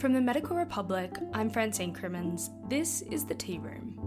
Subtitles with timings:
[0.00, 2.48] From the Medical Republic, I'm Francine Crimmins.
[2.70, 3.98] This is the Tea Room.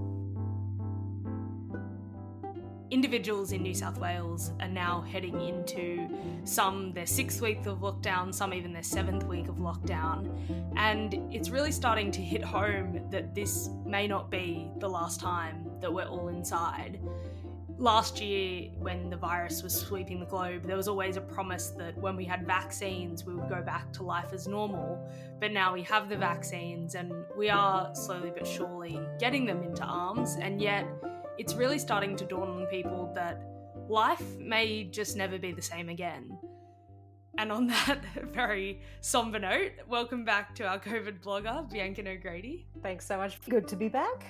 [2.90, 6.10] Individuals in New South Wales are now heading into
[6.46, 10.32] some their sixth week of lockdown, some even their seventh week of lockdown.
[10.76, 15.70] And it's really starting to hit home that this may not be the last time
[15.80, 17.00] that we're all inside
[17.78, 21.98] last year, when the virus was sweeping the globe, there was always a promise that
[21.98, 25.10] when we had vaccines, we would go back to life as normal.
[25.40, 29.84] But now we have the vaccines and we are slowly but surely getting them into
[29.84, 30.38] arms.
[30.40, 30.88] And yet,
[31.38, 33.44] it's really starting to dawn on people that
[33.90, 36.38] life may just never be the same again.
[37.40, 42.66] And on that very somber note, welcome back to our COVID blogger, Bianca Nogrady.
[42.82, 43.42] Thanks so much.
[43.50, 44.26] Good to be back.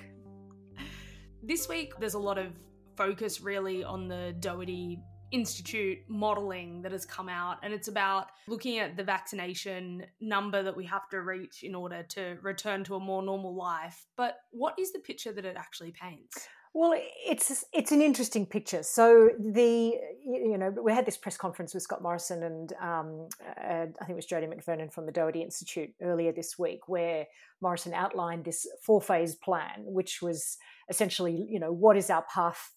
[1.45, 2.53] This week, there's a lot of
[2.95, 4.99] focus really on the Doherty
[5.31, 10.77] Institute modeling that has come out, and it's about looking at the vaccination number that
[10.77, 14.05] we have to reach in order to return to a more normal life.
[14.15, 16.47] But what is the picture that it actually paints?
[16.75, 16.93] Well,
[17.25, 18.81] it's it's an interesting picture.
[18.81, 23.27] So the you know we had this press conference with Scott Morrison and um,
[23.63, 27.27] uh, I think it was Jodie McVernon from the Doherty Institute earlier this week, where
[27.61, 30.57] Morrison outlined this four phase plan, which was
[30.89, 32.71] essentially you know what is our path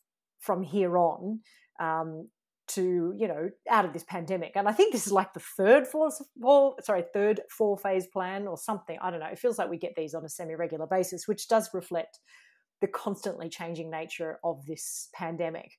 [0.46, 1.40] from here on
[1.80, 2.28] um,
[2.68, 4.52] to you know out of this pandemic.
[4.54, 6.10] And i think this is like the third four,
[6.82, 8.98] sorry third four phase plan or something.
[9.02, 9.26] I don't know.
[9.26, 12.18] It feels like we get these on a semi-regular basis which does reflect
[12.80, 15.72] the constantly changing nature of this pandemic.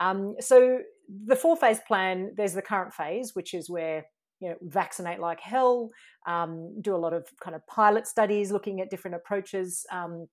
[0.00, 0.78] Um, so
[1.26, 4.04] the four phase plan there's the current phase which is where
[4.40, 5.90] you know vaccinate like hell
[6.26, 10.28] um, do a lot of kind of pilot studies looking at different approaches um,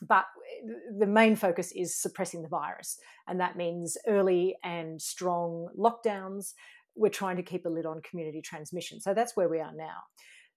[0.00, 0.24] but
[0.64, 2.98] eh, the main focus is suppressing the virus.
[3.28, 6.54] And that means early and strong lockdowns.
[6.96, 9.00] We're trying to keep a lid on community transmission.
[9.00, 9.98] So that's where we are now.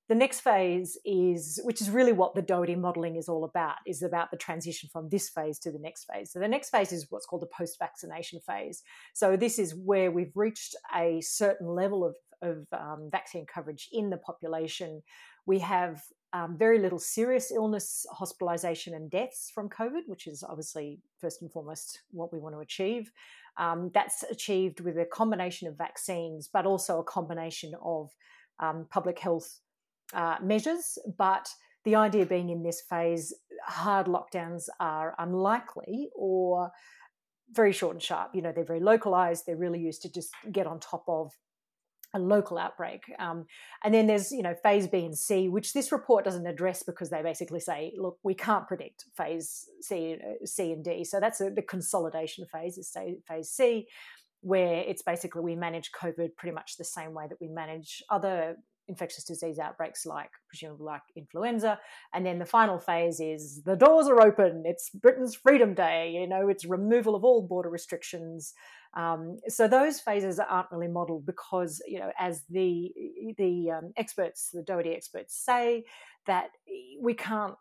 [0.09, 4.03] The next phase is, which is really what the Doherty modeling is all about, is
[4.03, 6.31] about the transition from this phase to the next phase.
[6.31, 8.83] So the next phase is what's called the post vaccination phase.
[9.13, 14.09] So this is where we've reached a certain level of, of um, vaccine coverage in
[14.09, 15.01] the population.
[15.45, 20.99] We have um, very little serious illness, hospitalisation, and deaths from COVID, which is obviously
[21.19, 23.11] first and foremost what we want to achieve.
[23.57, 28.09] Um, that's achieved with a combination of vaccines, but also a combination of
[28.59, 29.59] um, public health
[30.13, 30.97] uh, measures.
[31.17, 31.49] But
[31.85, 33.33] the idea being in this phase,
[33.65, 36.71] hard lockdowns are unlikely or
[37.51, 38.31] very short and sharp.
[38.33, 39.45] You know, they're very localized.
[39.45, 41.31] They're really used to just get on top of
[42.13, 43.03] a local outbreak.
[43.19, 43.45] Um,
[43.83, 47.09] and then there's, you know, phase B and C, which this report doesn't address because
[47.09, 51.03] they basically say, look, we can't predict phase C, uh, C and D.
[51.03, 52.95] So that's a, the consolidation phase is
[53.27, 53.87] phase C,
[54.41, 58.57] where it's basically we manage COVID pretty much the same way that we manage other
[58.87, 61.79] infectious disease outbreaks like presumably like influenza.
[62.13, 64.63] And then the final phase is the doors are open.
[64.65, 68.53] It's britain's freedom day you know it's removal of all border restrictions.
[68.95, 72.91] Um, so those phases aren't really modeled because you know as the
[73.37, 75.83] the um, experts the doherty experts say
[76.25, 76.49] that
[77.01, 77.55] we can't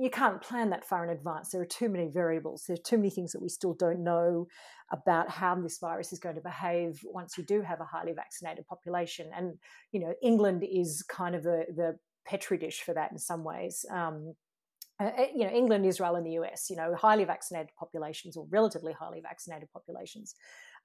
[0.00, 1.50] you can't plan that far in advance.
[1.50, 2.64] There are too many variables.
[2.66, 4.46] There are too many things that we still don't know
[4.90, 8.66] about how this virus is going to behave once you do have a highly vaccinated
[8.66, 9.30] population.
[9.34, 9.58] And
[9.92, 13.84] you know, England is kind of the the petri dish for that in some ways.
[13.90, 14.34] Um,
[15.00, 18.46] uh, eh, you know, England, Israel, and the US, you know, highly vaccinated populations or
[18.50, 20.34] relatively highly vaccinated populations,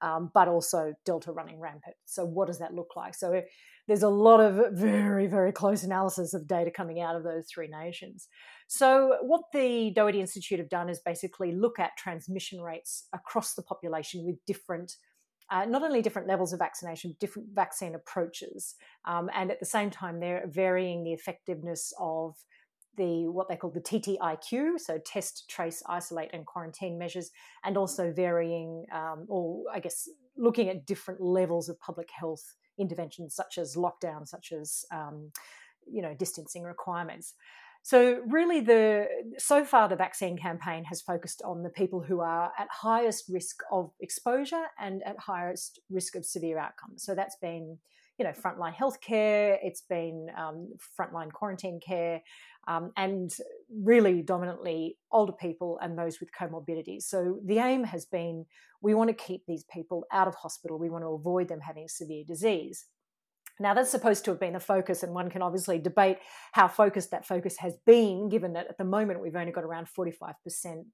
[0.00, 1.94] um, but also Delta running rampant.
[2.04, 3.14] So, what does that look like?
[3.14, 3.42] So,
[3.88, 7.68] there's a lot of very, very close analysis of data coming out of those three
[7.68, 8.28] nations.
[8.68, 13.62] So, what the Doherty Institute have done is basically look at transmission rates across the
[13.62, 14.96] population with different
[15.50, 18.74] uh, not only different levels of vaccination, different vaccine approaches,
[19.06, 22.36] um, and at the same time, they're varying the effectiveness of
[22.98, 27.30] the what they call the TTIQ, so test, trace, isolate, and quarantine measures,
[27.64, 30.06] and also varying, um, or I guess
[30.36, 35.32] looking at different levels of public health interventions, such as lockdown, such as um,
[35.86, 37.34] you know distancing requirements.
[37.82, 39.06] So really, the
[39.38, 43.60] so far the vaccine campaign has focused on the people who are at highest risk
[43.70, 47.02] of exposure and at highest risk of severe outcomes.
[47.02, 47.78] So that's been
[48.18, 52.20] you know frontline healthcare, it's been um, frontline quarantine care,
[52.66, 53.30] um, and
[53.82, 57.02] really dominantly older people and those with comorbidities.
[57.04, 58.44] So the aim has been
[58.80, 60.78] we want to keep these people out of hospital.
[60.78, 62.86] We want to avoid them having severe disease.
[63.60, 66.18] Now, that's supposed to have been the focus, and one can obviously debate
[66.52, 69.88] how focused that focus has been, given that at the moment we've only got around
[69.88, 70.34] 45%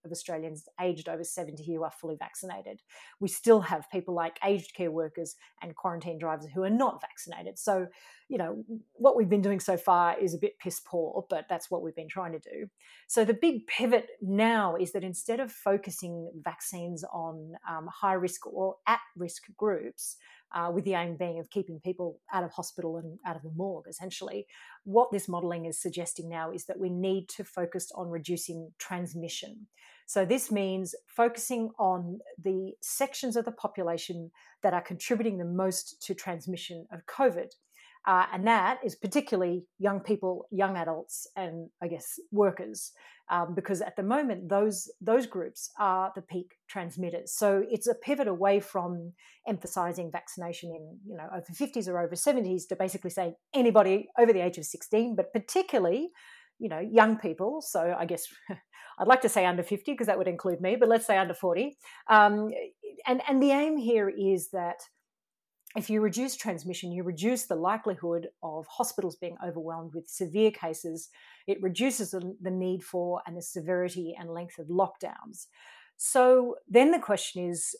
[0.05, 2.81] of Australians aged over 70 who are fully vaccinated.
[3.21, 7.59] We still have people like aged care workers and quarantine drivers who are not vaccinated.
[7.59, 7.87] So,
[8.29, 11.71] you know, what we've been doing so far is a bit piss poor, but that's
[11.71, 12.67] what we've been trying to do.
[13.07, 18.47] So, the big pivot now is that instead of focusing vaccines on um, high risk
[18.47, 20.17] or at risk groups,
[20.55, 23.51] uh, with the aim being of keeping people out of hospital and out of the
[23.57, 24.47] morgue, essentially.
[24.85, 29.67] What this modelling is suggesting now is that we need to focus on reducing transmission.
[30.07, 34.31] So, this means focusing on the sections of the population
[34.63, 37.51] that are contributing the most to transmission of COVID.
[38.07, 42.93] Uh, and that is particularly young people, young adults, and I guess workers,
[43.31, 47.33] um, because at the moment those those groups are the peak transmitters.
[47.35, 49.13] So it's a pivot away from
[49.49, 54.33] emphasising vaccination in you know over 50s or over 70s to basically saying anybody over
[54.35, 56.11] the age of 16, but particularly
[56.59, 57.63] you know young people.
[57.63, 58.27] So I guess
[58.99, 61.35] I'd like to say under 50 because that would include me, but let's say under
[61.35, 61.79] 40.
[62.11, 62.51] Um,
[63.07, 64.77] and and the aim here is that
[65.77, 71.09] if you reduce transmission, you reduce the likelihood of hospitals being overwhelmed with severe cases.
[71.47, 75.47] It reduces the, the, need for and the severity and length of lockdowns.
[75.97, 77.75] So then the question is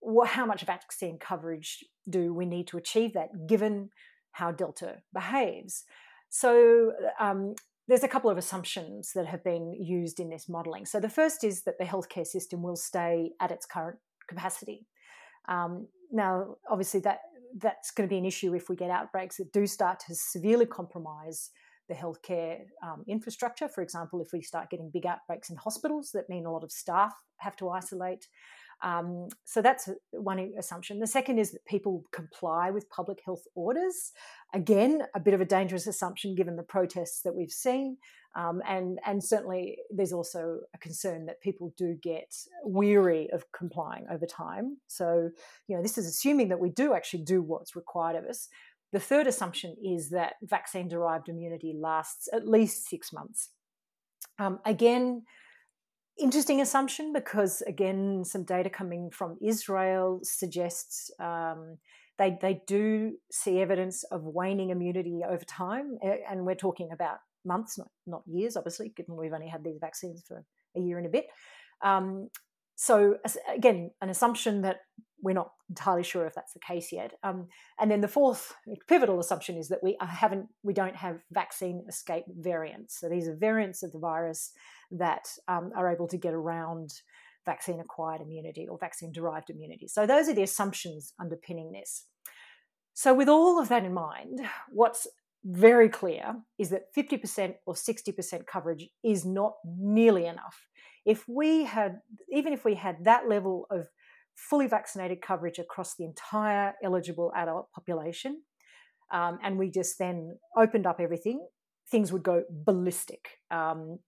[0.00, 3.90] well, how much vaccine coverage do we need to achieve that given
[4.32, 5.84] how Delta behaves?
[6.28, 7.54] So um,
[7.88, 10.84] there's a couple of assumptions that have been used in this modelling.
[10.86, 13.98] So the first is that the healthcare system will stay at its current
[14.28, 14.86] capacity.
[15.48, 17.20] Um, now, obviously, that
[17.56, 20.66] that's going to be an issue if we get outbreaks that do start to severely
[20.66, 21.50] compromise
[21.88, 23.68] the healthcare um, infrastructure.
[23.68, 26.70] For example, if we start getting big outbreaks in hospitals that mean a lot of
[26.70, 28.26] staff have to isolate.
[28.82, 31.00] Um, so that's one assumption.
[31.00, 34.12] The second is that people comply with public health orders.
[34.54, 37.96] Again, a bit of a dangerous assumption given the protests that we've seen.
[38.36, 42.32] Um, and, and certainly there's also a concern that people do get
[42.62, 44.76] weary of complying over time.
[44.86, 45.30] So,
[45.66, 48.48] you know, this is assuming that we do actually do what's required of us.
[48.92, 53.50] The third assumption is that vaccine derived immunity lasts at least six months.
[54.38, 55.24] Um, again,
[56.18, 61.78] interesting assumption because again some data coming from israel suggests um,
[62.18, 67.78] they, they do see evidence of waning immunity over time and we're talking about months
[67.78, 70.44] not, not years obviously given we've only had these vaccines for
[70.76, 71.26] a year and a bit.
[71.82, 72.28] Um,
[72.76, 73.16] so
[73.52, 74.78] again an assumption that
[75.22, 77.46] we're not entirely sure if that's the case yet um,
[77.80, 78.54] and then the fourth
[78.88, 83.36] pivotal assumption is that we haven't we don't have vaccine escape variants so these are
[83.36, 84.52] variants of the virus
[84.90, 86.90] that um, are able to get around
[87.48, 89.88] vaccine acquired immunity or vaccine derived immunity.
[89.88, 92.04] So, those are the assumptions underpinning this.
[92.92, 95.06] So, with all of that in mind, what's
[95.44, 100.68] very clear is that 50% or 60% coverage is not nearly enough.
[101.06, 102.00] If we had,
[102.30, 103.88] even if we had that level of
[104.38, 108.42] fully vaccinated coverage across the entire eligible adult population,
[109.12, 111.46] um, and we just then opened up everything,
[111.90, 113.38] things would go ballistic.
[113.50, 113.98] Um,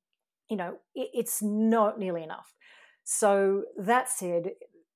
[0.49, 2.55] you know, it, it's not nearly enough.
[3.05, 4.51] So that said,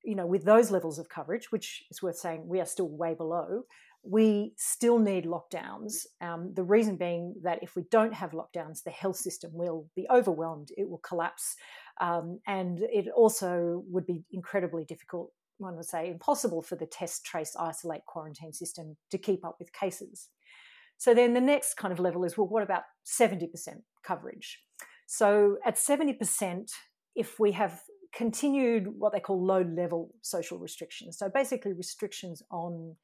[0.05, 3.15] you know, with those levels of coverage, which is worth saying we are still way
[3.15, 3.63] below,
[4.07, 6.07] we still need lockdowns.
[6.21, 10.07] Um, the reason being that if we don't have lockdowns, the health system will be
[10.11, 11.57] overwhelmed, it will collapse,
[12.00, 15.32] um, and it also would be incredibly difficult.
[15.58, 19.73] One would say impossible for the test, trace, isolate, quarantine system to keep up with
[19.73, 20.28] cases.
[20.99, 23.49] So then the next kind of level is well, what about 70%
[24.04, 24.61] coverage?
[25.07, 26.71] So at 70%,
[27.14, 27.80] if we have
[28.14, 32.97] continued what they call low level social restrictions, so basically restrictions on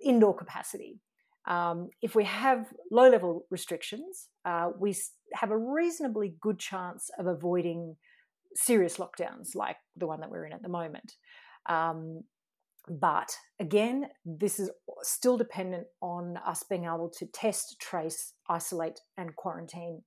[0.00, 1.00] indoor capacity,
[1.46, 4.94] um, if we have low level restrictions, uh, we
[5.32, 7.96] have a reasonably good chance of avoiding
[8.54, 11.14] serious lockdowns like the one that we're in at the moment.
[11.68, 12.22] Um,
[12.88, 14.70] but again, this is
[15.02, 20.02] still dependent on us being able to test, trace, isolate, and quarantine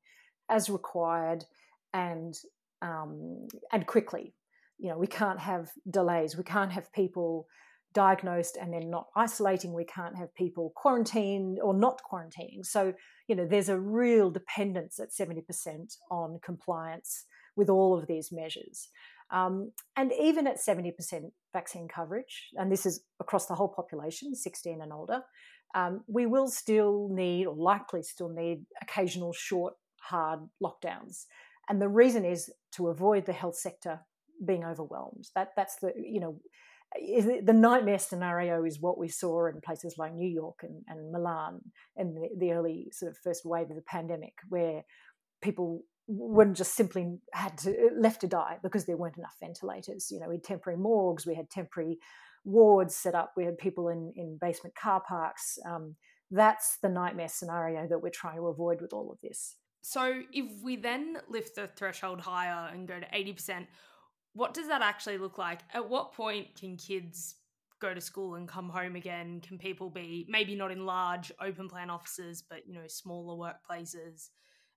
[0.50, 1.46] as required
[1.94, 2.34] and
[2.82, 4.34] um, and quickly.
[4.80, 6.36] You know, we can't have delays.
[6.36, 7.46] We can't have people
[7.94, 9.74] diagnosed and then not isolating.
[9.74, 12.66] We can't have people quarantined or not quarantining.
[12.66, 12.94] So,
[13.28, 15.44] you know, there's a real dependence at 70%
[16.10, 18.90] on compliance with all of these measures.
[19.32, 20.94] Um, and even at 70%
[21.54, 25.22] vaccine coverage, and this is across the whole population, 16 and older,
[25.74, 31.26] um, we will still need or likely still need occasional short hard lockdowns.
[31.70, 34.02] And the reason is to avoid the health sector
[34.46, 35.28] being overwhelmed.
[35.36, 36.40] That that's the you know,
[36.94, 41.62] the nightmare scenario is what we saw in places like New York and, and Milan
[41.96, 44.84] in the, the, early sort of first wave of the pandemic, where
[45.42, 50.10] people weren't just simply had to left to die because there weren't enough ventilators.
[50.12, 52.00] You know, we had temporary morgues, we had temporary
[52.44, 55.58] wards set up, we had people in, in basement car parks.
[55.66, 55.96] Um,
[56.32, 59.56] that's the nightmare scenario that we're trying to avoid with all of this.
[59.82, 63.66] So, if we then lift the threshold higher and go to 80%,
[64.34, 65.60] what does that actually look like?
[65.74, 67.36] At what point can kids
[67.82, 69.42] go to school and come home again?
[69.42, 74.30] Can people be maybe not in large open plan offices, but you know, smaller workplaces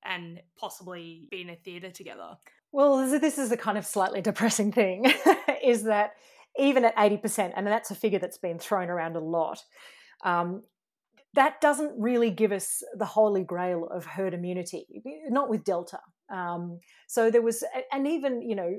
[0.04, 2.36] and possibly be in a theatre together?
[2.72, 5.12] Well, this is a kind of slightly depressing thing
[5.64, 6.14] is that
[6.58, 9.62] even at 80%, and that's a figure that's been thrown around a lot,
[10.24, 10.62] um,
[11.34, 14.86] that doesn't really give us the holy grail of herd immunity,
[15.28, 15.98] not with Delta.
[16.32, 18.72] Um, so there was, and even, you know,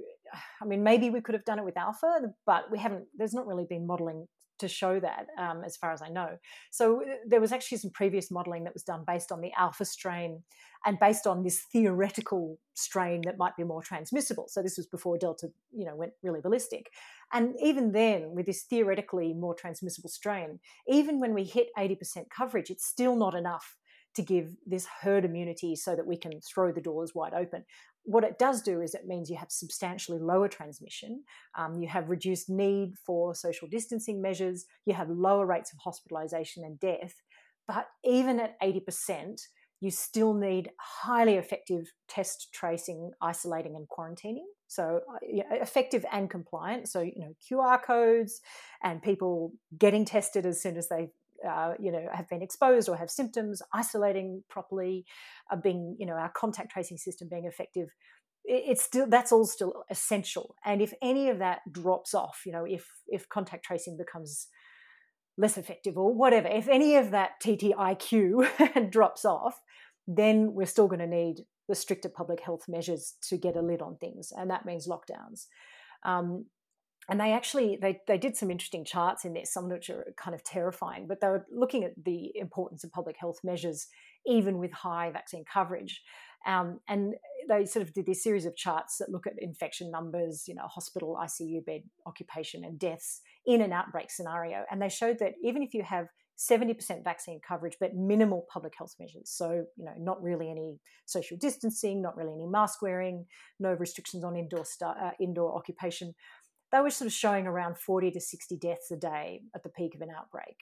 [0.61, 3.45] I mean, maybe we could have done it with Alpha, but we haven't, there's not
[3.45, 4.27] really been modeling
[4.59, 6.37] to show that, um, as far as I know.
[6.71, 9.85] So uh, there was actually some previous modeling that was done based on the Alpha
[9.85, 10.43] strain
[10.85, 14.45] and based on this theoretical strain that might be more transmissible.
[14.47, 16.91] So this was before Delta, you know, went really ballistic.
[17.33, 22.69] And even then, with this theoretically more transmissible strain, even when we hit 80% coverage,
[22.69, 23.75] it's still not enough
[24.15, 27.65] to give this herd immunity so that we can throw the doors wide open.
[28.05, 31.23] What it does do is it means you have substantially lower transmission,
[31.57, 36.57] um, you have reduced need for social distancing measures, you have lower rates of hospitalisation
[36.57, 37.15] and death.
[37.67, 39.41] But even at 80%,
[39.81, 44.45] you still need highly effective test tracing, isolating, and quarantining.
[44.67, 45.17] So uh,
[45.51, 46.87] effective and compliant.
[46.87, 48.41] So you know QR codes
[48.83, 51.09] and people getting tested as soon as they
[51.45, 55.05] uh, you know have been exposed or have symptoms, isolating properly,
[55.51, 57.89] uh, being you know our contact tracing system being effective.
[58.43, 60.55] It's still that's all still essential.
[60.63, 64.47] And if any of that drops off, you know if if contact tracing becomes
[65.37, 69.59] less effective or whatever, if any of that TTIQ drops off,
[70.07, 73.81] then we're still going to need the stricter public health measures to get a lid
[73.81, 75.47] on things, and that means lockdowns.
[76.03, 76.45] Um,
[77.09, 80.13] and they actually they, they did some interesting charts in this some of which are
[80.17, 83.87] kind of terrifying but they were looking at the importance of public health measures
[84.25, 86.01] even with high vaccine coverage
[86.45, 87.15] um, and
[87.49, 90.67] they sort of did this series of charts that look at infection numbers you know
[90.67, 95.61] hospital icu bed occupation and deaths in an outbreak scenario and they showed that even
[95.61, 96.07] if you have
[96.37, 99.29] 70% vaccine coverage, but minimal public health measures.
[99.29, 103.25] So, you know, not really any social distancing, not really any mask wearing,
[103.59, 106.13] no restrictions on indoor uh, indoor occupation.
[106.75, 109.95] They were sort of showing around 40 to 60 deaths a day at the peak
[109.95, 110.57] of an outbreak.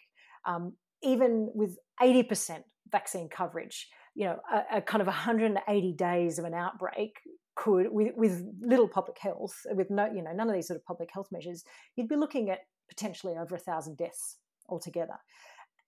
[0.45, 6.45] Um, even with 80% vaccine coverage, you know, a, a, kind of 180 days of
[6.45, 7.15] an outbreak
[7.55, 10.85] could, with, with little public health, with no, you know, none of these sort of
[10.85, 11.63] public health measures,
[11.95, 14.37] you'd be looking at potentially over a thousand deaths
[14.69, 15.17] altogether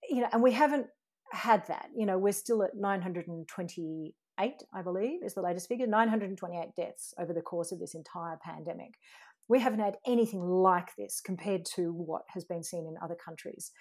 [0.10, 0.88] you know, and we haven't
[1.32, 1.89] had that.
[1.96, 7.34] You know, we're still at 928, I believe, is the latest figure 928 deaths over
[7.34, 8.94] the course of this entire pandemic.
[9.48, 13.72] We haven't had anything like this compared to what has been seen in other countries.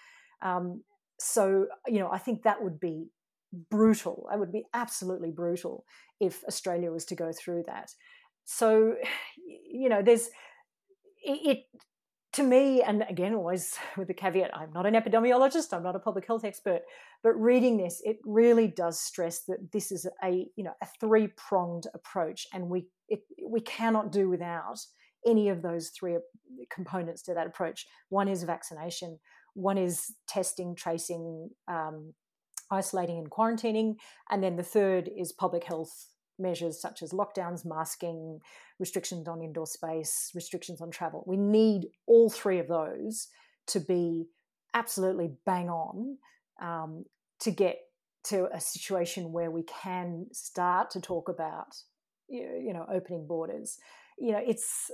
[0.42, 0.82] Um,
[1.18, 3.08] so, you know, I think that would be
[3.70, 4.28] brutal.
[4.32, 5.84] It would be absolutely brutal
[6.20, 7.90] if Australia was to go through that.
[8.44, 8.96] So,
[9.70, 10.28] you know, there's
[11.26, 11.64] it,
[12.34, 16.00] to me, and again, always with the caveat, I'm not an epidemiologist, I'm not a
[16.00, 16.82] public health expert,
[17.22, 21.28] but reading this, it really does stress that this is a you know a three
[21.28, 24.78] pronged approach, and we it, we cannot do without
[25.26, 26.16] any of those three
[26.70, 27.86] components to that approach.
[28.08, 29.18] One is vaccination,
[29.54, 32.14] one is testing, tracing, um,
[32.70, 33.96] isolating, and quarantining,
[34.30, 38.40] and then the third is public health measures such as lockdowns, masking,
[38.78, 41.22] restrictions on indoor space, restrictions on travel.
[41.26, 43.28] We need all three of those
[43.68, 44.26] to be
[44.74, 46.18] absolutely bang on
[46.60, 47.04] um,
[47.40, 47.78] to get
[48.24, 51.76] to a situation where we can start to talk about
[52.28, 53.76] you know opening borders
[54.18, 54.90] you know it's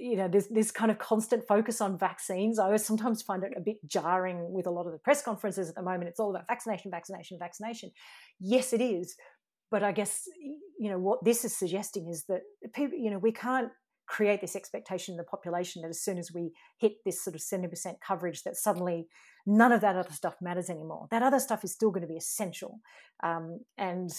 [0.00, 2.58] you know there's this kind of constant focus on vaccines.
[2.58, 5.74] I sometimes find it a bit jarring with a lot of the press conferences at
[5.74, 6.08] the moment.
[6.08, 7.90] It's all about vaccination vaccination vaccination.
[8.40, 9.16] Yes it is.
[9.70, 10.28] But I guess
[10.78, 12.42] you know what this is suggesting is that
[12.74, 13.70] people, you know, we can't
[14.06, 17.42] create this expectation in the population that as soon as we hit this sort of
[17.42, 19.08] 70% coverage that suddenly
[19.46, 21.06] none of that other stuff matters anymore.
[21.10, 22.80] That other stuff is still going to be essential.
[23.22, 24.10] Um, and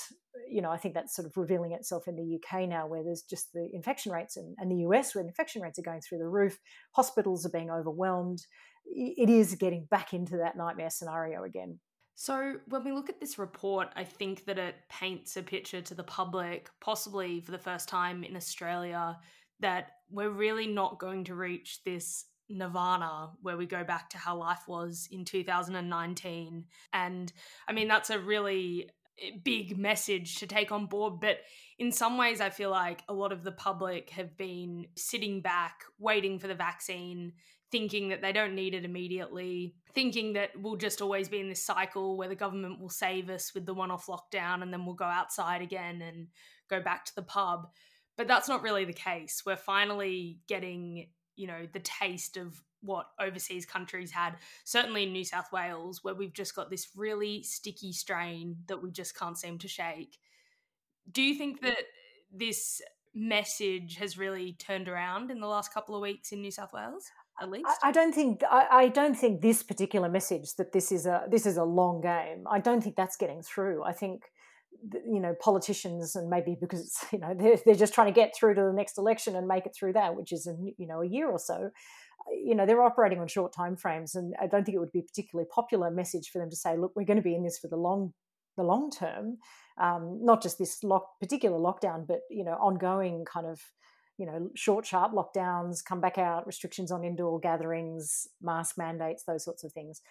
[0.47, 3.23] you know i think that's sort of revealing itself in the uk now where there's
[3.23, 6.27] just the infection rates and, and the us where infection rates are going through the
[6.27, 6.59] roof.
[6.91, 8.45] Hospitals are being overwhelmed.
[8.85, 11.79] It is getting back into that nightmare scenario again.
[12.19, 15.93] So, when we look at this report, I think that it paints a picture to
[15.93, 19.19] the public, possibly for the first time in Australia,
[19.59, 24.37] that we're really not going to reach this nirvana where we go back to how
[24.37, 27.33] life was in 2019 and
[27.67, 28.89] i mean that's a really
[29.21, 31.39] eh, big message to take on board but
[31.77, 35.81] in some ways i feel like a lot of the public have been sitting back
[35.99, 37.33] waiting for the vaccine
[37.69, 41.65] thinking that they don't need it immediately thinking that we'll just always be in this
[41.65, 44.95] cycle where the government will save us with the one off lockdown and then we'll
[44.95, 46.27] go outside again and
[46.69, 47.67] go back to the pub
[48.17, 49.43] but that's not really the case.
[49.45, 55.23] We're finally getting you know the taste of what overseas countries had certainly in new
[55.23, 59.57] south wales where we've just got this really sticky strain that we just can't seem
[59.59, 60.17] to shake.
[61.11, 61.83] Do you think that
[62.31, 62.81] this
[63.15, 67.05] message has really turned around in the last couple of weeks in new south wales
[67.41, 67.67] at least?
[67.83, 71.23] I, I don't think I, I, don't think this particular message that this is a
[71.29, 73.83] this is a long game i don't think that's getting through.
[73.83, 74.23] I think
[75.05, 78.55] you know politicians and maybe because you know they're, they're just trying to get through
[78.55, 81.07] to the next election and make it through that which is a, you know a
[81.07, 81.69] year or so
[82.31, 84.99] you know they're operating on short time frames and i don't think it would be
[84.99, 87.59] a particularly popular message for them to say look we're going to be in this
[87.59, 88.13] for the long
[88.57, 89.37] the long term
[89.79, 93.61] um, not just this lock, particular lockdown but you know ongoing kind of
[94.17, 99.43] you know short sharp lockdowns come back out restrictions on indoor gatherings mask mandates those
[99.43, 100.01] sorts of things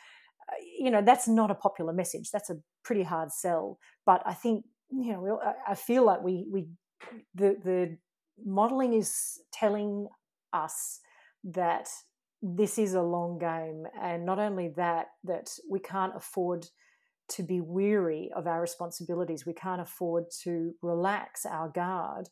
[0.79, 2.31] you know that's not a popular message.
[2.31, 3.79] That's a pretty hard sell.
[4.05, 6.69] But i think you know i feel like we we
[7.35, 7.99] the the
[8.45, 10.09] modeling is telling
[10.53, 11.01] us
[11.43, 11.89] that
[12.43, 13.85] this is a long game.
[14.01, 16.67] And not only that that we can't afford
[17.29, 19.45] to be weary of our responsibilities.
[19.47, 22.29] We can't afford to relax our guard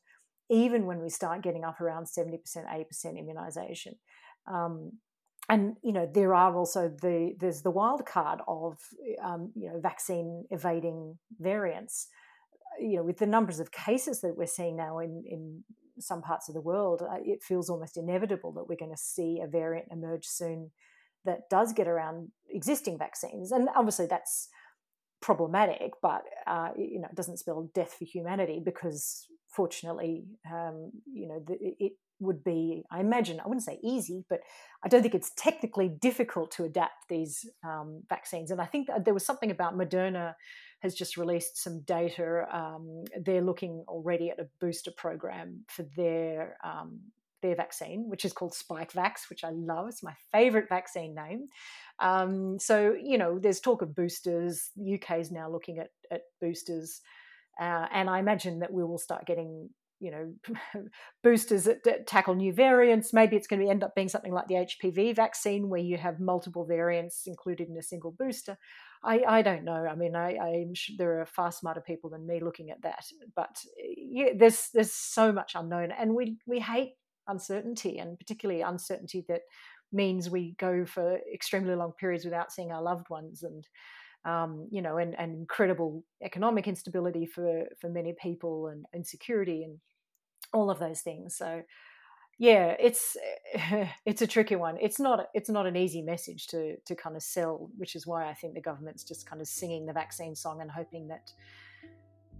[0.50, 3.94] even when we start getting up around 70% 80% immunization.
[4.46, 4.92] Um,
[5.48, 8.78] and you know there are also the there's the wild card of
[9.22, 12.08] um, you know vaccine evading variants.
[12.80, 15.64] You know with the numbers of cases that we're seeing now in in
[15.98, 19.40] some parts of the world uh, it feels almost inevitable that we're going to see
[19.40, 20.72] a variant emerge soon
[21.24, 23.52] that does get around existing vaccines.
[23.52, 24.48] And obviously that's
[25.22, 31.26] problematic but uh, you know it doesn't spell death for humanity because fortunately um, you
[31.26, 31.92] know the, it
[32.24, 34.40] would be, I imagine, I wouldn't say easy, but
[34.82, 38.50] I don't think it's technically difficult to adapt these um, vaccines.
[38.50, 40.34] And I think there was something about Moderna
[40.80, 42.46] has just released some data.
[42.52, 47.00] Um, they're looking already at a booster program for their um,
[47.42, 49.88] their vaccine, which is called Spikevax, which I love.
[49.88, 51.48] It's my favorite vaccine name.
[51.98, 54.70] Um, so you know, there's talk of boosters.
[54.76, 57.00] The UK is now looking at at boosters.
[57.60, 59.70] Uh, and I imagine that we will start getting
[60.04, 60.82] you know
[61.22, 63.12] boosters that, that, tackle new variants.
[63.12, 66.20] Maybe it's going to end up being something like the hpv vaccine where you have
[66.20, 68.58] multiple variants included in a single booster.
[69.02, 69.86] I, I don't know.
[69.90, 73.04] I mean I, i'm sure there are far smarter people than me looking at that
[73.34, 73.56] but
[73.96, 76.92] yeah, there's there's so much unknown and we we hate
[77.26, 79.40] uncertainty and particularly uncertainty that
[79.92, 83.66] means we go for extremely long periods without seeing our loved ones and
[84.24, 89.78] um, you know, and, and incredible economic instability for for many people and insecurity and
[90.54, 91.36] all of those things.
[91.36, 91.62] So
[92.38, 93.16] yeah, it's
[93.54, 94.76] eh, it's a tricky one.
[94.80, 98.28] It's not it's not an easy message to to kind of sell, which is why
[98.28, 101.30] I think the government's just kind of singing the vaccine song and hoping that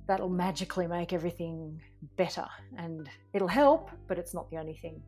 [0.07, 1.81] that'll magically make everything
[2.17, 2.47] better.
[2.77, 5.03] And it'll help, but it's not the only thing.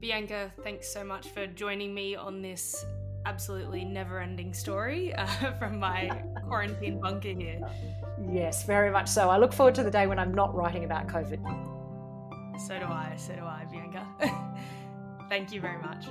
[0.00, 2.84] Bianca, thanks so much for joining me on this
[3.26, 5.26] absolutely never ending story uh,
[5.58, 7.60] from my quarantine bunker here.
[8.30, 9.30] Yes, very much so.
[9.30, 11.42] I look forward to the day when I'm not writing about COVID.
[12.66, 14.06] So do I, so do I, Bianca.
[15.28, 16.06] Thank you very much.